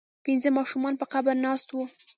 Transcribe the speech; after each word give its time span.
پنځه 0.25 0.49
ماشومان 0.57 0.93
په 0.97 1.05
قبر 1.13 1.35
ناست 1.45 1.67
وو. 1.71 1.83